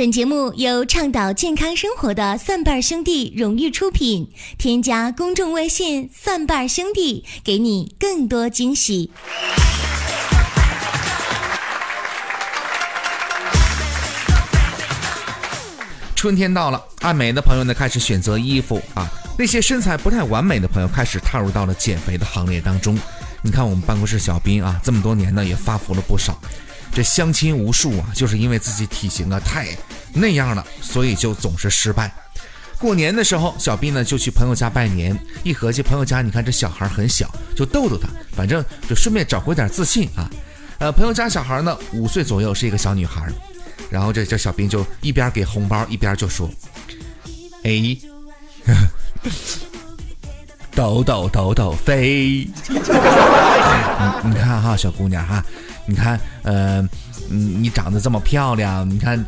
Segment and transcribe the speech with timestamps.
[0.00, 4.26] 本节目由倡导健康生活的蒜瓣兄弟荣誉出品。
[4.56, 9.10] 添加公众微信“蒜瓣兄弟”，给你更多惊喜。
[16.16, 19.06] 春天到了，爱美的朋友呢开始选择衣服啊，
[19.38, 22.98] 那些身材不太完美的朋友开始踏入到了减肥的行列当中。
[23.42, 26.40] 你看我们办公室小斌啊，这么多年呢也发福了不少。
[26.92, 29.68] 这相亲无数啊，就是因为自己体型啊太
[30.12, 32.12] 那样了，所以就总是失败。
[32.78, 40.28] 过年的时候，小斌呢就去朋友家拜年，一合计朋友家，你看这小孩很小，就逗逗他，反正就顺便找回点自信啊。
[40.78, 43.30] 呃，朋友家小孩呢五岁左右，是一个小女孩，
[43.90, 46.50] 然后这这小斌就一边给红包，一边就说
[47.64, 47.96] ：“哎，
[50.80, 52.78] 抖抖抖抖飞。”你
[54.24, 55.44] 你看哈，小姑娘哈。
[55.84, 56.80] 你看，呃，
[57.28, 59.22] 你你长得这么漂亮，你看，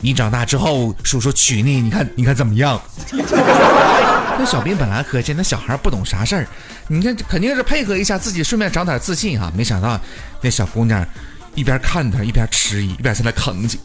[0.00, 2.80] 你长大之后，叔叔娶你，你看，你看怎么样？
[3.12, 6.46] 那小兵本来合计，那小孩不懂啥事儿，
[6.88, 9.52] 你看肯定是配合一下，自己顺便长点自信哈。
[9.54, 10.00] 没想到
[10.40, 11.06] 那小姑娘
[11.54, 13.78] 一边看他，一边迟疑，一边在那吭叽。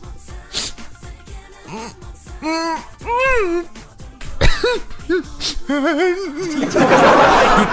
[1.69, 1.77] 嗯
[2.41, 3.65] 嗯嗯。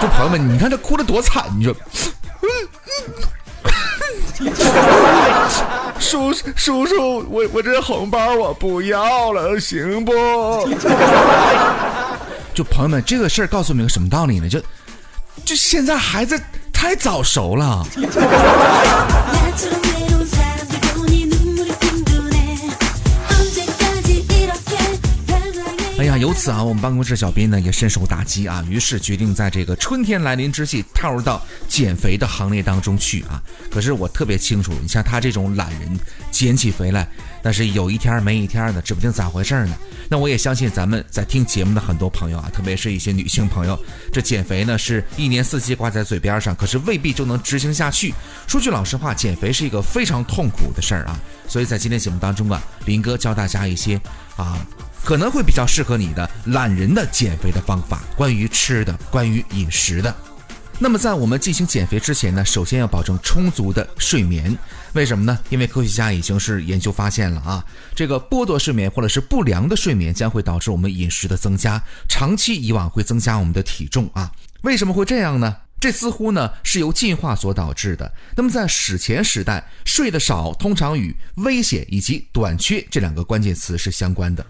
[0.01, 1.75] 就朋友们，你看这哭的多惨，你说。
[5.99, 10.11] 叔叔叔，我我这红包我不要了，行不？
[12.53, 14.49] 就朋友们，这个事儿告诉你们个什么道理呢？
[14.49, 14.59] 就
[15.43, 16.39] 就现在孩子
[16.71, 17.85] 太早熟了。
[26.23, 33.43] 由此啊，我们办公室小编呢也深受打击啊，于是决定在这个春天来临之际踏入到减肥的行列当中去啊。
[33.69, 35.99] 可是我特别清楚，你像他这种懒人，
[36.31, 37.05] 减起肥来，
[37.41, 39.75] 但是有一天没一天的，指不定咋回事呢。
[40.07, 43.77] 那我也相信咱们在听节目的很多朋友啊，特别是一些女性朋友，
[44.09, 48.13] 这减肥呢是一年四季挂在嘴边上，可是未必就能执行下去。
[48.47, 51.19] 说句老实话，减肥是一个非常痛苦的事儿啊。
[51.49, 53.99] 所以在今天节目当中啊，林哥教大家一些
[54.37, 54.65] 啊。
[55.03, 60.15] 可能会比较适合你的懒人的减肥的方法，关于吃的，关于饮食的。
[60.79, 64.57] 那么在我们进行减肥之前呢，首先要保证充足的睡眠。
[64.93, 65.37] 为什么呢？
[65.49, 67.63] 因为科学家已经是研究发现了啊，
[67.95, 74.31] 这个剥夺睡眠或者是不良的睡眠将会导致我们饮食的增加，长期以往会增加我们的体重啊。
[74.61, 75.55] 为什么会这样呢？
[75.79, 78.11] 这似乎呢是由进化所导致的。
[78.35, 84.45] 那么在史前时代，睡得少通常与危险以及短缺这两个关键词是相关的。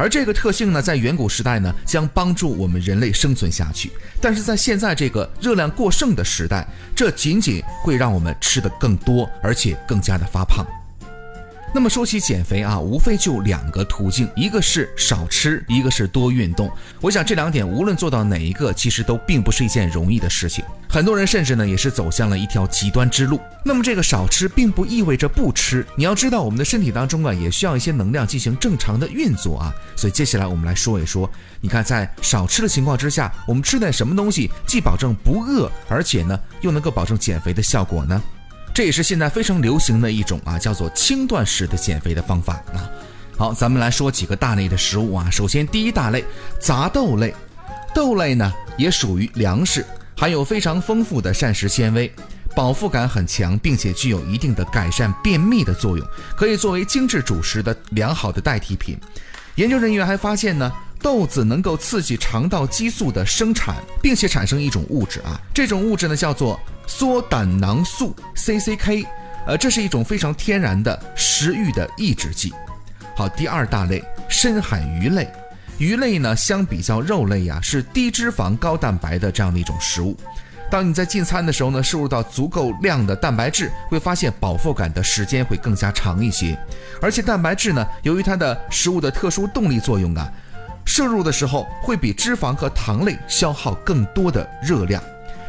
[0.00, 3.92] 而这个特性呢，在远古时代呢，将帮助我们人类生存下去。
[4.18, 6.66] 但是在现在这个热量过剩的时代，
[6.96, 10.66] 这仅仅会让我们吃得更多，而且更加的发胖。
[11.72, 16.68] 那么说起减肥啊，无非就两个途径，一个是少吃，一个是多运动。
[17.00, 20.64] 我想这两点无论做到哪一个，其实都并不是一件容易的事情。
[20.88, 23.40] 很多人甚至呢也是走向了一条极端之路。
[23.64, 29.72] 那么这个少吃并不意味着不吃，你要知道我们的身体当中啊也需要一些能量进行正常的运作啊。
[29.94, 38.20] 所以接下来我们来说一说，你看在少吃的情况之下，我们吃点什么东西既保证不饿，而且呢又能够保证减肥的效果呢？
[38.72, 42.88] 这也是现在非常流行的一种啊，叫做轻断食的减肥的方法啊。
[43.36, 45.28] 好，咱们来说几个大类的食物啊。
[45.30, 46.24] 首先，第一大类
[46.60, 47.34] 杂豆类，
[47.94, 49.84] 豆类呢也属于粮食，
[50.16, 52.12] 含有非常丰富的膳食纤维，
[52.54, 56.06] 饱腹感很强，并且具有一定的改善便秘的作用，
[56.36, 58.98] 可以作为精致主食的良好的代替品。
[59.56, 60.72] 研究人员还发现呢。
[61.02, 69.06] 豆子能够刺激肠道激素的生产，并且产生一种物质啊，这种物质呢叫做缩胆囊素 （CCK），
[69.46, 72.52] 呃，这是一种非常天然的食欲的抑制剂。
[73.16, 75.26] 好，第二大类深海鱼类，
[75.78, 80.16] 鱼类呢相比较肉类呀是低脂肪高蛋白的这样的一种食物。
[80.70, 86.56] 当你在进餐的时候呢，摄入到足够量的蛋白质，会发现饱腹感的时间会更加长一些。
[87.02, 90.30] 而且蛋白质呢，由于它的食物的特殊动力作用啊。
[90.84, 95.02] 摄入的时候会比脂肪和糖类消耗更多的热量。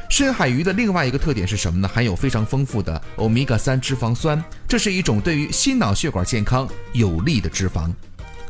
[0.09, 1.87] 深海鱼的另外一个特点是什么呢？
[1.87, 7.89] 含有非常丰富的欧米伽三脂肪酸，这是一种对于心脑血管健康有利的脂肪。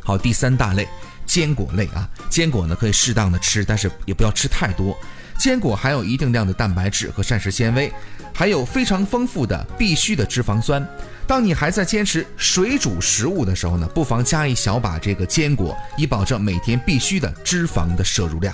[0.04, 0.88] 好，第三大类
[1.26, 4.98] 坚果类啊，坚果呢可以适当的吃，但是也不要吃太多。
[5.38, 7.92] 坚果含有一定量的蛋白质和膳食纤维，
[8.34, 10.84] 还有非常丰富的必需的脂肪酸。
[11.32, 18.54] 当你还在坚持水煮食物的时候呢，不妨加一小把这个坚果，以保证每天必须的脂肪的摄入量。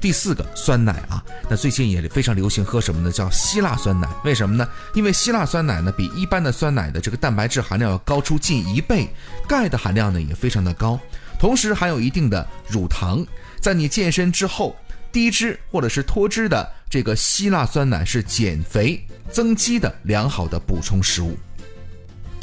[0.00, 1.20] 第四个酸奶啊，
[1.50, 3.10] 那最近也非常流行喝什么呢？
[3.10, 4.06] 叫希腊酸奶。
[4.24, 4.68] 为什么呢？
[4.94, 9.08] 因为希腊酸奶呢比一般的酸奶的这个蛋白质含量要高出近一倍，
[9.48, 10.96] 钙的含量呢也非常的高，
[11.40, 13.26] 同时含有一定的乳糖。
[13.60, 14.76] 在你健身之后，
[15.10, 21.36] 低脂或者是脱脂的这个希腊酸奶是减肥增肌的良好的补充食物。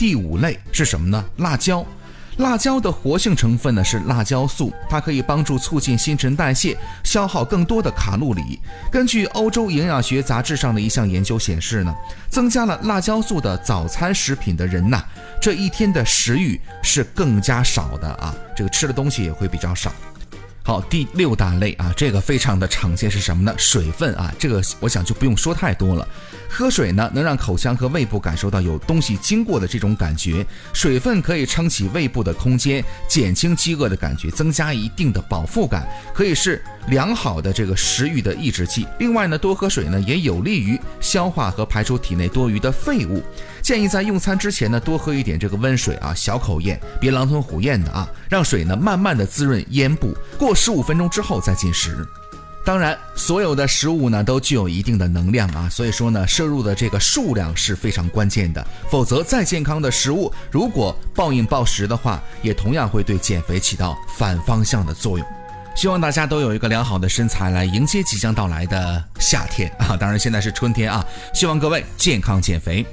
[0.04, 1.24] 第五类是什么呢？
[1.38, 1.86] 辣椒。
[2.36, 8.60] 辣椒的活性成分呢是辣椒素，它可以帮助促进新陈代谢，消耗更多的卡路里。
[8.92, 11.96] 根据欧洲营养学杂志上的一项研究显示呢，
[12.30, 15.02] 增加了辣椒素的早餐食品的人呐，
[15.42, 19.90] 这一天的食欲是更加少的啊，这个吃的东西也会比较少。
[20.66, 23.54] 好，第六大类啊，这个非常的常见是什么呢？
[23.58, 26.08] 水分啊，这个我想就不用说太多了。
[26.50, 30.46] 喝水呢，能让口腔和胃部感受到有东西经过的这种感觉。
[30.72, 38.88] 水分可以撑起胃部的空间，减轻饥饿的感觉，增加一定的饱腹感，可以是良好的这个食欲的抑制剂。
[39.00, 43.24] 另外呢，多喝水呢，也有利于消化和排出体内多余的废物。
[43.62, 50.14] 建议在用餐之前呢，多喝一点这个温水啊，小口咽，别狼吞虎咽的啊，让水呢慢慢的滋润咽部。
[50.38, 52.06] 过十五分钟之后再进食。
[52.66, 58.66] 当然，所有的食物呢都具有一定的能量啊，所以说呢，摄入的这个数量是非常关键的。
[58.90, 65.28] 否则，再健康的食物，如果暴饮暴食的话，也同样会对减肥起到反方向的作用。
[65.76, 69.96] 希望大家都有一个良好的身材来迎接即将到来的夏天啊！
[70.00, 72.86] 当然，现在是春天啊，希望各位健康减肥。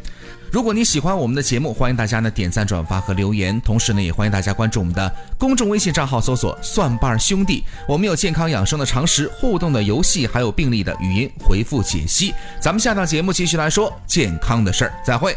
[0.51, 7.63] 如果你喜欢我们的节目，欢迎大家呢点赞、转发和留言，同时呢也欢迎大家关注我们的公众微信账号，搜索“蒜瓣兄弟”。
[7.87, 12.35] 我们有健康养生的常识、互动的游戏，还有病例的语音回复解析。
[12.61, 15.37] 咱们下档节目继续来说健康的事儿，再会。